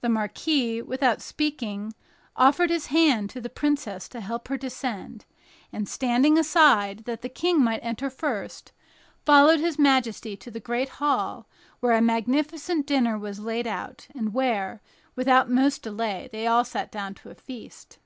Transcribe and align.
The 0.00 0.08
marquis, 0.08 0.82
without 0.82 1.22
speaking, 1.22 1.94
offered 2.34 2.68
his 2.68 2.86
hand 2.86 3.30
to 3.30 3.40
the 3.40 3.48
princess 3.48 4.08
to 4.08 4.20
help 4.20 4.48
her 4.48 4.56
to 4.58 4.62
descend, 4.66 5.24
and, 5.72 5.88
standing 5.88 6.36
aside 6.36 7.04
that 7.04 7.22
the 7.22 7.28
King 7.28 7.62
might 7.62 7.78
enter 7.80 8.10
first, 8.10 8.72
followed 9.24 9.60
his 9.60 9.78
majesty 9.78 10.36
to 10.36 10.50
the 10.50 10.58
great 10.58 10.88
hall, 10.98 11.46
where 11.78 11.92
a 11.96 12.02
magnificent 12.02 12.86
dinner 12.88 13.16
was 13.16 13.38
laid 13.38 13.68
out, 13.68 14.08
and 14.16 14.34
where, 14.34 14.82
without 15.14 15.48
more 15.48 15.70
delays 15.80 16.30
they 16.32 16.48
all 16.48 16.64
sat 16.64 16.90
down 16.90 17.14
to 17.14 17.32
feast. 17.36 18.00